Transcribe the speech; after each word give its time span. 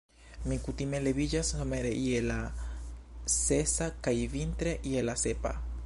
Mi 0.51 0.55
kutime 0.61 1.01
leviĝas 1.07 1.51
somere 1.55 1.91
je 2.05 2.23
la 2.29 2.39
sesa 3.35 3.93
kaj 4.09 4.19
vintre 4.37 4.79
je 4.95 5.07
la 5.11 5.21
sepa. 5.27 5.59